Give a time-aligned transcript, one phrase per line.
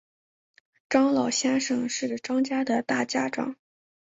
[0.89, 3.55] 张老先生是张家的大家长